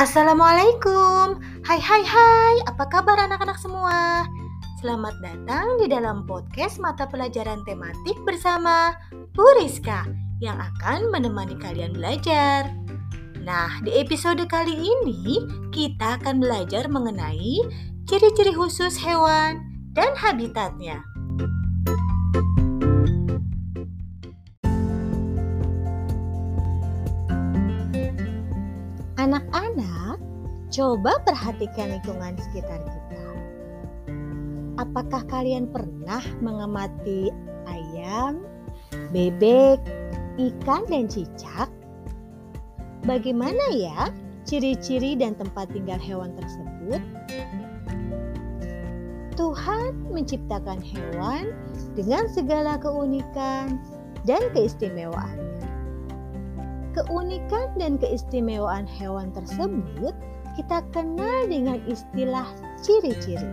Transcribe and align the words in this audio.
Assalamualaikum. 0.00 1.44
Hai 1.60 1.76
hai 1.76 2.00
hai, 2.00 2.54
apa 2.64 2.88
kabar 2.88 3.20
anak-anak 3.20 3.60
semua? 3.60 4.24
Selamat 4.80 5.12
datang 5.20 5.76
di 5.76 5.92
dalam 5.92 6.24
podcast 6.24 6.80
mata 6.80 7.04
pelajaran 7.04 7.60
tematik 7.68 8.16
bersama 8.24 8.96
Bu 9.12 9.44
Rizka 9.60 10.08
yang 10.40 10.56
akan 10.56 11.12
menemani 11.12 11.52
kalian 11.60 11.92
belajar. 11.92 12.72
Nah, 13.44 13.76
di 13.84 13.92
episode 14.00 14.40
kali 14.48 14.72
ini 14.72 15.44
kita 15.68 16.16
akan 16.16 16.40
belajar 16.40 16.88
mengenai 16.88 17.60
ciri-ciri 18.08 18.56
khusus 18.56 18.96
hewan 19.04 19.60
dan 19.92 20.16
habitatnya. 20.16 21.04
Anak-anak, 29.20 30.16
coba 30.72 31.20
perhatikan 31.28 31.92
lingkungan 31.92 32.40
sekitar 32.40 32.80
kita. 32.80 33.24
Apakah 34.80 35.28
kalian 35.28 35.68
pernah 35.68 36.24
mengamati 36.40 37.28
ayam, 37.68 38.40
bebek, 39.12 39.76
ikan, 40.40 40.88
dan 40.88 41.04
cicak? 41.04 41.68
Bagaimana 43.04 43.60
ya 43.76 44.08
ciri-ciri 44.48 45.20
dan 45.20 45.36
tempat 45.36 45.68
tinggal 45.68 46.00
hewan 46.00 46.32
tersebut? 46.40 47.04
Tuhan 49.36 50.00
menciptakan 50.08 50.80
hewan 50.80 51.52
dengan 51.92 52.24
segala 52.32 52.80
keunikan 52.80 53.84
dan 54.24 54.40
keistimewaan. 54.56 55.36
Keunikan 56.90 57.70
dan 57.78 58.02
keistimewaan 58.02 58.82
hewan 58.84 59.30
tersebut 59.30 60.14
kita 60.58 60.82
kenal 60.90 61.46
dengan 61.46 61.78
istilah 61.86 62.46
ciri-ciri. 62.82 63.46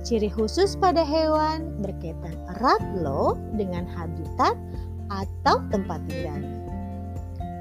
Ciri 0.00 0.32
khusus 0.32 0.72
pada 0.78 1.04
hewan 1.04 1.76
berkaitan 1.84 2.32
erat 2.56 2.80
loh 2.96 3.36
dengan 3.60 3.84
habitat 3.84 4.56
atau 5.12 5.60
tempat 5.68 6.00
tinggalnya. 6.08 6.56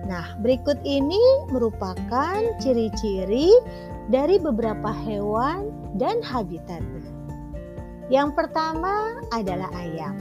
Nah, 0.07 0.39
berikut 0.39 0.79
ini 0.87 1.19
merupakan 1.51 2.39
ciri-ciri 2.63 3.51
dari 4.07 4.39
beberapa 4.39 4.95
hewan 5.03 5.67
dan 5.99 6.23
habitatnya. 6.23 7.03
Yang 8.07 8.39
pertama 8.39 9.19
adalah 9.35 9.67
ayam. 9.75 10.15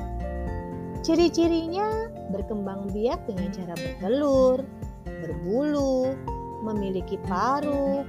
Ciri-cirinya 1.06 2.10
berkembang 2.34 2.90
biak 2.90 3.30
dengan 3.30 3.54
cara 3.54 3.78
bertelur, 3.78 4.58
berbulu, 5.06 6.18
memiliki 6.66 7.14
paruh, 7.30 8.02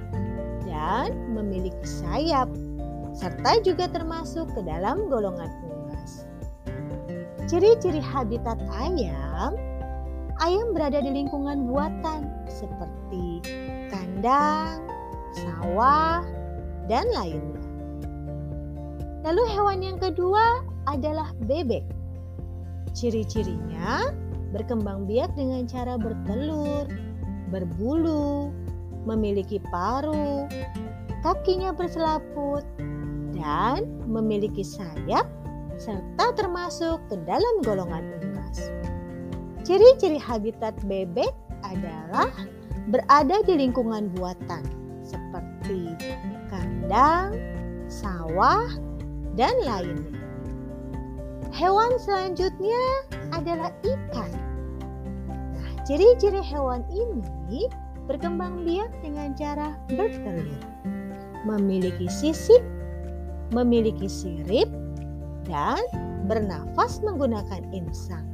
dan 0.66 1.14
memiliki 1.30 1.78
sayap, 1.86 2.50
serta 3.14 3.62
juga 3.62 3.86
termasuk 3.86 4.50
ke 4.50 4.66
dalam 4.66 5.06
golongan 5.06 5.46
unggas. 5.62 6.26
Ciri-ciri 7.46 8.02
habitat 8.02 8.58
ayam, 8.66 9.54
ayam 10.42 10.74
berada 10.74 10.98
di 10.98 11.22
lingkungan 11.22 11.70
buatan 11.70 12.26
seperti 12.50 13.46
kandang, 13.94 14.82
sawah, 15.38 16.26
dan 16.90 17.06
lainnya. 17.14 17.62
Lalu 19.22 19.42
hewan 19.54 19.86
yang 19.86 20.02
kedua 20.02 20.66
adalah 20.90 21.30
bebek. 21.46 21.97
Ciri-cirinya 22.98 24.10
berkembang 24.50 25.06
biak 25.06 25.30
dengan 25.38 25.70
cara 25.70 25.94
bertelur, 25.94 26.90
berbulu, 27.54 28.50
memiliki 29.06 29.62
paruh, 29.70 30.50
kakinya 31.22 31.70
berselaput, 31.70 32.66
dan 33.38 33.86
memiliki 34.02 34.66
sayap 34.66 35.30
serta 35.78 36.34
termasuk 36.34 36.98
ke 37.06 37.14
dalam 37.22 37.62
golongan 37.62 38.02
unggas. 38.18 38.66
Ciri-ciri 39.62 40.18
habitat 40.18 40.74
bebek 40.90 41.30
adalah 41.62 42.34
berada 42.90 43.46
di 43.46 43.62
lingkungan 43.62 44.10
buatan 44.10 44.66
seperti 45.06 45.94
kandang, 46.50 47.30
sawah, 47.86 48.66
dan 49.38 49.54
lainnya. 49.62 50.17
Hewan 51.54 51.96
selanjutnya 51.98 52.84
adalah 53.32 53.72
ikan. 53.82 54.30
Nah, 55.28 55.70
ciri-ciri 55.88 56.44
hewan 56.44 56.84
ini 56.92 57.66
berkembang 58.08 58.64
biak 58.64 58.92
dengan 59.04 59.36
cara 59.36 59.76
bertelur, 59.92 60.60
memiliki 61.44 62.08
sisik, 62.08 62.60
memiliki 63.52 64.08
sirip, 64.08 64.68
dan 65.48 65.80
bernafas 66.28 67.00
menggunakan 67.00 67.64
insang. 67.72 68.24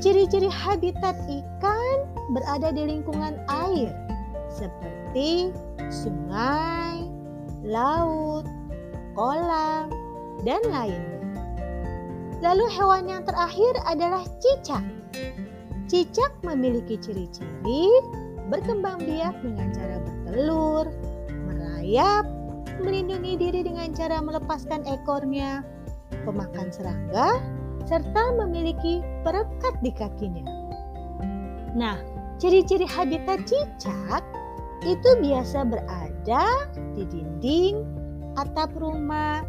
Ciri-ciri 0.00 0.48
habitat 0.48 1.14
ikan 1.28 1.96
berada 2.32 2.72
di 2.72 2.88
lingkungan 2.88 3.36
air 3.50 3.92
seperti 4.50 5.54
sungai, 5.90 7.06
laut, 7.66 8.46
kolam, 9.14 9.90
dan 10.42 10.62
lainnya. 10.70 11.19
Lalu 12.40 12.64
hewan 12.72 13.04
yang 13.04 13.22
terakhir 13.28 13.76
adalah 13.84 14.24
cicak. 14.40 14.84
Cicak 15.92 16.32
memiliki 16.40 16.96
ciri-ciri 16.96 17.88
berkembang 18.48 19.04
biak 19.04 19.36
dengan 19.44 19.68
cara 19.76 20.00
bertelur, 20.00 20.88
merayap, 21.46 22.24
melindungi 22.80 23.36
diri 23.36 23.60
dengan 23.60 23.92
cara 23.92 24.24
melepaskan 24.24 24.88
ekornya, 24.88 25.60
pemakan 26.24 26.72
serangga, 26.72 27.36
serta 27.84 28.22
memiliki 28.40 29.04
perekat 29.22 29.76
di 29.84 29.92
kakinya. 29.92 30.46
Nah, 31.76 32.00
ciri-ciri 32.40 32.88
habitat 32.88 33.44
cicak 33.44 34.24
itu 34.88 35.10
biasa 35.20 35.68
berada 35.68 36.44
di 36.96 37.04
dinding, 37.04 37.84
atap 38.40 38.72
rumah, 38.80 39.44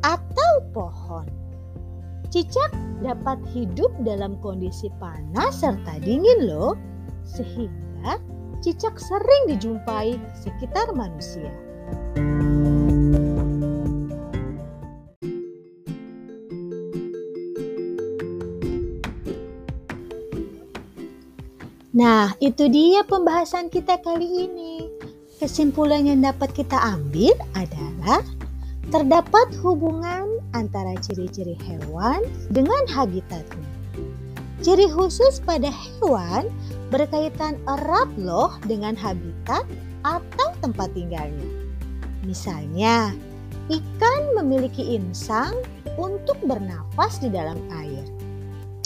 atau 0.00 0.52
pohon. 0.72 1.41
Cicak 2.32 2.72
dapat 3.04 3.44
hidup 3.52 3.92
dalam 4.08 4.40
kondisi 4.40 4.88
panas 4.96 5.60
serta 5.60 6.00
dingin 6.00 6.48
loh, 6.48 6.72
sehingga 7.28 8.16
cicak 8.64 8.96
sering 8.96 9.52
dijumpai 9.52 10.16
sekitar 10.40 10.96
manusia. 10.96 11.52
Nah, 21.92 22.32
itu 22.40 22.64
dia 22.72 23.04
pembahasan 23.04 23.68
kita 23.68 24.00
kali 24.00 24.48
ini. 24.48 24.88
Kesimpulan 25.36 26.08
yang 26.08 26.24
dapat 26.24 26.48
kita 26.56 26.80
ambil 26.80 27.36
adalah 27.52 28.24
terdapat 28.90 29.54
hubungan 29.62 30.26
antara 30.56 30.96
ciri-ciri 30.98 31.54
hewan 31.62 32.24
dengan 32.50 32.82
habitatnya. 32.90 33.68
Ciri 34.62 34.86
khusus 34.90 35.42
pada 35.42 35.70
hewan 35.70 36.46
berkaitan 36.90 37.58
erat 37.66 38.10
loh 38.14 38.54
dengan 38.66 38.94
habitat 38.94 39.66
atau 40.06 40.48
tempat 40.62 40.90
tinggalnya. 40.94 41.50
Misalnya, 42.22 43.10
ikan 43.70 44.22
memiliki 44.38 44.94
insang 44.94 45.58
untuk 45.98 46.38
bernafas 46.46 47.18
di 47.18 47.30
dalam 47.30 47.58
air. 47.74 48.06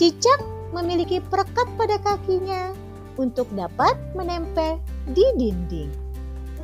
Cicak 0.01 0.41
memiliki 0.73 1.21
perekat 1.21 1.69
pada 1.77 2.01
kakinya 2.01 2.73
untuk 3.21 3.49
dapat 3.53 3.97
menempel 4.17 4.81
di 5.13 5.25
dinding. 5.37 5.93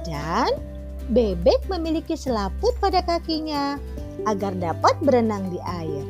Dan 0.08 0.71
Bebek 1.10 1.66
memiliki 1.66 2.14
selaput 2.14 2.76
pada 2.78 3.02
kakinya 3.02 3.80
agar 4.28 4.54
dapat 4.54 4.94
berenang 5.02 5.50
di 5.50 5.58
air. 5.64 6.06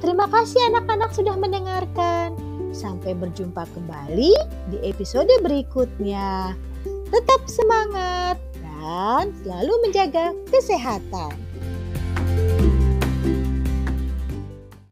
Terima 0.00 0.24
kasih 0.30 0.58
anak-anak 0.72 1.12
sudah 1.12 1.36
mendengarkan. 1.36 2.34
Sampai 2.72 3.12
berjumpa 3.12 3.68
kembali 3.76 4.32
di 4.72 4.78
episode 4.88 5.28
berikutnya. 5.44 6.56
Tetap 7.12 7.44
semangat 7.44 8.40
dan 8.64 9.30
selalu 9.44 9.72
menjaga 9.84 10.32
kesehatan. 10.48 11.51